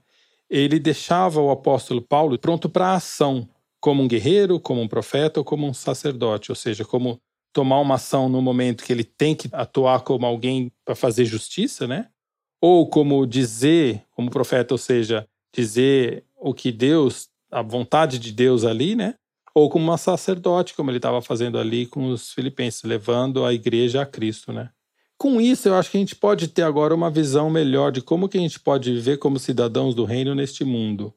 [0.48, 3.48] Ele deixava o apóstolo Paulo pronto para a ação,
[3.80, 7.20] como um guerreiro, como um profeta ou como um sacerdote, ou seja, como
[7.52, 11.86] tomar uma ação no momento que ele tem que atuar como alguém para fazer justiça,
[11.86, 12.08] né?
[12.60, 18.64] Ou como dizer, como profeta, ou seja, dizer o que Deus, a vontade de Deus
[18.64, 19.14] ali, né?
[19.54, 24.02] Ou como um sacerdote, como ele estava fazendo ali com os filipenses, levando a igreja
[24.02, 24.70] a Cristo, né?
[25.20, 28.26] Com isso, eu acho que a gente pode ter agora uma visão melhor de como
[28.26, 31.12] que a gente pode viver como cidadãos do reino neste mundo.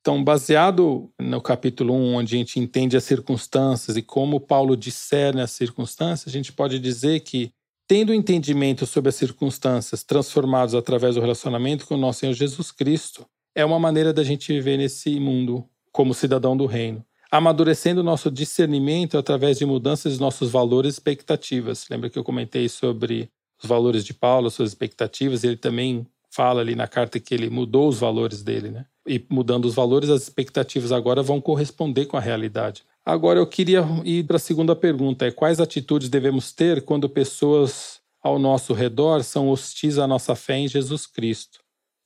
[0.00, 5.40] Então, baseado no capítulo 1, onde a gente entende as circunstâncias e como Paulo discerne
[5.40, 7.50] as circunstâncias, a gente pode dizer que,
[7.88, 13.26] tendo entendimento sobre as circunstâncias transformados através do relacionamento com o nosso Senhor Jesus Cristo,
[13.52, 17.04] é uma maneira da gente viver nesse mundo como cidadão do reino
[17.36, 21.84] amadurecendo o nosso discernimento através de mudanças de nossos valores e expectativas.
[21.90, 23.28] Lembra que eu comentei sobre
[23.60, 27.88] os valores de Paulo, suas expectativas, ele também fala ali na carta que ele mudou
[27.88, 28.86] os valores dele, né?
[29.04, 32.84] E mudando os valores, as expectativas agora vão corresponder com a realidade.
[33.04, 38.00] Agora eu queria ir para a segunda pergunta: é quais atitudes devemos ter quando pessoas
[38.22, 41.63] ao nosso redor são hostis à nossa fé em Jesus Cristo?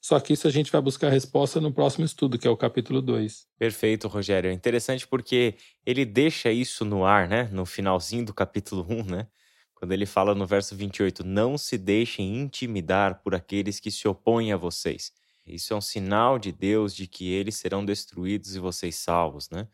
[0.09, 2.57] Só que isso a gente vai buscar a resposta no próximo estudo, que é o
[2.57, 3.47] capítulo 2.
[3.59, 4.49] Perfeito, Rogério.
[4.49, 7.43] É interessante porque ele deixa isso no ar, né?
[7.53, 9.29] No finalzinho do capítulo 1, né?
[9.75, 14.51] Quando ele fala no verso 28, não se deixem intimidar por aqueles que se opõem
[14.51, 15.13] a vocês.
[15.47, 19.69] Isso é um sinal de Deus de que eles serão destruídos e vocês salvos, né?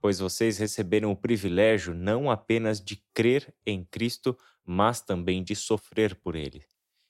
[0.00, 6.14] Pois vocês receberam o privilégio não apenas de crer em Cristo, mas também de sofrer
[6.14, 6.62] por ele.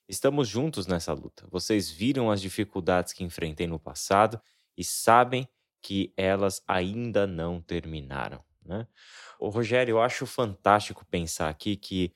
[0.07, 1.47] Estamos juntos nessa luta.
[1.49, 4.39] Vocês viram as dificuldades que enfrentei no passado
[4.77, 5.47] e sabem
[5.81, 8.43] que elas ainda não terminaram.
[8.65, 8.87] Né?
[9.39, 12.13] O Rogério, eu acho fantástico pensar aqui que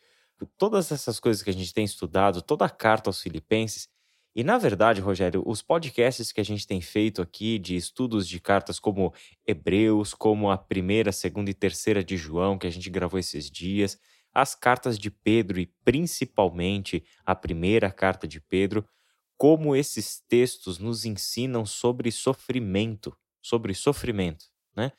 [0.58, 3.90] todas essas coisas que a gente tem estudado, toda a carta aos Filipenses,
[4.36, 8.40] e na verdade, Rogério, os podcasts que a gente tem feito aqui de estudos de
[8.40, 9.12] cartas como
[9.46, 14.00] Hebreus, como a primeira, segunda e terceira de João, que a gente gravou esses dias,
[14.38, 18.88] as cartas de Pedro e principalmente a primeira carta de Pedro,
[19.36, 24.46] como esses textos nos ensinam sobre sofrimento, sobre sofrimento,
[24.76, 24.92] né?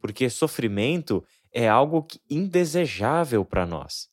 [0.00, 4.08] Porque sofrimento é algo indesejável para nós.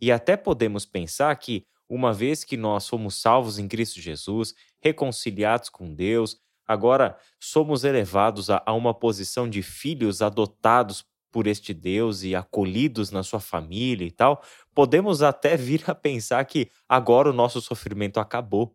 [0.00, 5.68] E até podemos pensar que, uma vez que nós fomos salvos em Cristo Jesus, reconciliados
[5.68, 12.22] com Deus, agora somos elevados a, a uma posição de filhos adotados por este Deus
[12.22, 14.42] e acolhidos na sua família e tal,
[14.74, 18.74] podemos até vir a pensar que agora o nosso sofrimento acabou.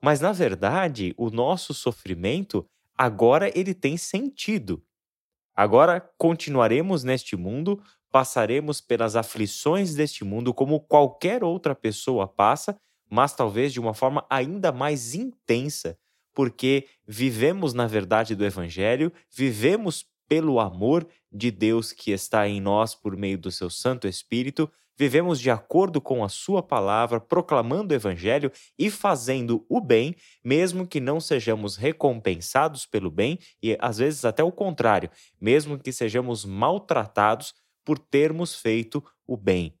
[0.00, 4.82] Mas na verdade, o nosso sofrimento agora ele tem sentido.
[5.56, 12.76] Agora continuaremos neste mundo, passaremos pelas aflições deste mundo como qualquer outra pessoa passa,
[13.10, 15.96] mas talvez de uma forma ainda mais intensa,
[16.32, 22.94] porque vivemos na verdade do evangelho, vivemos pelo amor de Deus que está em nós
[22.94, 27.96] por meio do seu Santo Espírito, vivemos de acordo com a Sua palavra, proclamando o
[27.96, 34.24] Evangelho e fazendo o bem, mesmo que não sejamos recompensados pelo bem, e às vezes
[34.24, 35.10] até o contrário,
[35.40, 37.54] mesmo que sejamos maltratados
[37.84, 39.74] por termos feito o bem.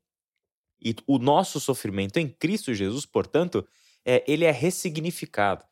[0.80, 3.66] E o nosso sofrimento em Cristo Jesus, portanto,
[4.04, 5.64] é, ele é ressignificado.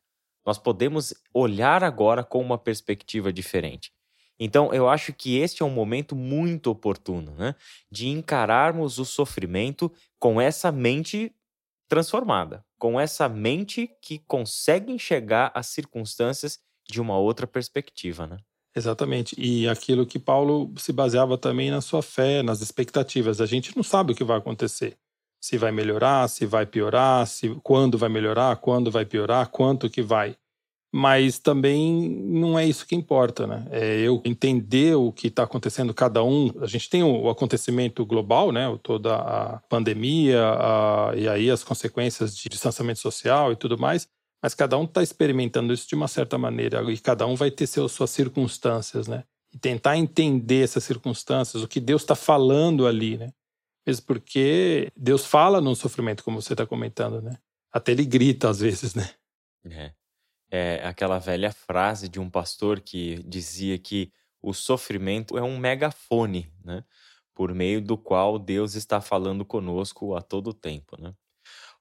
[0.45, 3.93] Nós podemos olhar agora com uma perspectiva diferente.
[4.39, 7.55] Então, eu acho que este é um momento muito oportuno, né?
[7.91, 11.33] De encararmos o sofrimento com essa mente
[11.87, 16.59] transformada, com essa mente que consegue enxergar as circunstâncias
[16.89, 18.37] de uma outra perspectiva, né?
[18.75, 19.35] Exatamente.
[19.39, 23.39] E aquilo que Paulo se baseava também na sua fé, nas expectativas.
[23.39, 24.97] A gente não sabe o que vai acontecer.
[25.39, 30.01] Se vai melhorar, se vai piorar, se quando vai melhorar, quando vai piorar, quanto que
[30.01, 30.35] vai
[30.95, 33.65] mas também não é isso que importa, né?
[33.71, 36.51] É eu entender o que está acontecendo cada um.
[36.61, 38.77] A gente tem o acontecimento global, né?
[38.83, 44.07] Toda a pandemia a, e aí as consequências de distanciamento social e tudo mais.
[44.39, 47.65] Mas cada um está experimentando isso de uma certa maneira e cada um vai ter
[47.65, 49.23] seu, suas circunstâncias, né?
[49.51, 53.33] E tentar entender essas circunstâncias, o que Deus está falando ali, né?
[53.87, 57.35] Mesmo porque Deus fala no sofrimento, como você está comentando, né?
[57.71, 59.09] Até ele grita às vezes, né?
[59.65, 60.02] É
[60.53, 66.47] é aquela velha frase de um pastor que dizia que o sofrimento é um megafone,
[66.63, 66.83] né?
[67.33, 71.11] Por meio do qual Deus está falando conosco a todo tempo, né?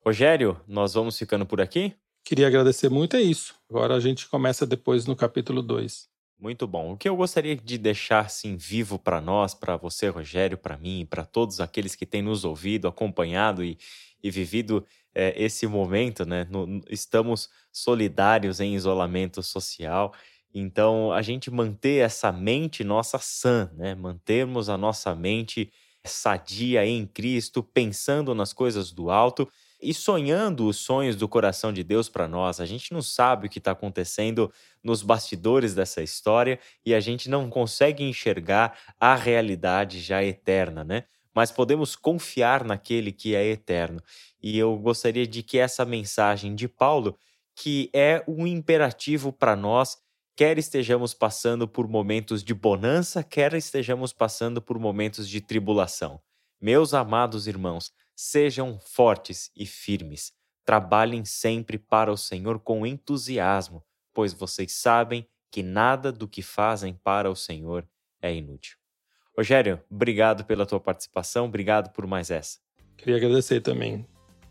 [0.02, 1.94] Rogério, nós vamos ficando por aqui?
[2.24, 3.54] Queria agradecer muito, é isso.
[3.68, 6.08] Agora a gente começa depois no capítulo 2.
[6.40, 6.92] Muito bom.
[6.92, 11.06] O que eu gostaria de deixar assim vivo para nós, para você, Rogério, para mim,
[11.08, 13.76] para todos aqueles que têm nos ouvido, acompanhado e,
[14.22, 16.46] e vivido é, esse momento, né?
[16.50, 20.12] No, estamos solidários em isolamento social.
[20.54, 23.94] Então, a gente manter essa mente nossa sã, né?
[23.94, 25.70] Mantermos a nossa mente
[26.04, 29.48] sadia em Cristo, pensando nas coisas do alto
[29.80, 32.60] e sonhando os sonhos do coração de Deus para nós.
[32.60, 34.52] A gente não sabe o que está acontecendo
[34.82, 41.04] nos bastidores dessa história e a gente não consegue enxergar a realidade já eterna, né?
[41.34, 44.02] Mas podemos confiar naquele que é eterno.
[44.42, 47.18] E eu gostaria de que essa mensagem de Paulo,
[47.54, 49.96] que é um imperativo para nós,
[50.36, 56.20] quer estejamos passando por momentos de bonança, quer estejamos passando por momentos de tribulação.
[56.60, 60.32] Meus amados irmãos, sejam fortes e firmes.
[60.64, 66.94] Trabalhem sempre para o Senhor com entusiasmo, pois vocês sabem que nada do que fazem
[66.94, 67.86] para o Senhor
[68.20, 68.81] é inútil.
[69.36, 72.58] Rogério, obrigado pela tua participação, obrigado por mais essa.
[72.96, 74.06] Queria agradecer também.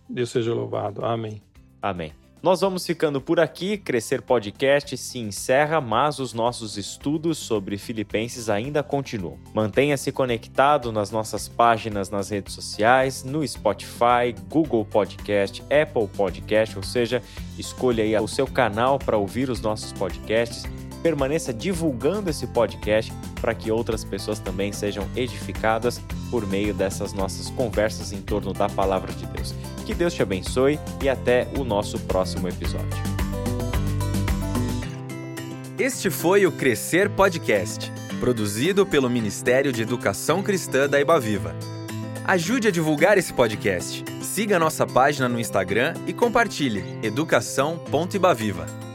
[0.09, 1.05] Deus seja louvado.
[1.05, 1.41] Amém.
[1.81, 2.13] Amém.
[2.41, 3.77] Nós vamos ficando por aqui.
[3.77, 9.37] Crescer Podcast se encerra, mas os nossos estudos sobre Filipenses ainda continuam.
[9.53, 16.83] Mantenha-se conectado nas nossas páginas nas redes sociais, no Spotify, Google Podcast, Apple Podcast, ou
[16.83, 17.21] seja,
[17.59, 20.63] escolha aí o seu canal para ouvir os nossos podcasts
[21.01, 27.49] permaneça divulgando esse podcast para que outras pessoas também sejam edificadas por meio dessas nossas
[27.49, 29.53] conversas em torno da palavra de Deus.
[29.85, 33.11] Que Deus te abençoe e até o nosso próximo episódio.
[35.77, 41.55] Este foi o Crescer Podcast, produzido pelo Ministério de Educação Cristã da Ibaviva.
[42.23, 44.05] Ajude a divulgar esse podcast.
[44.21, 48.90] Siga nossa página no Instagram e compartilhe educação.ibaviva.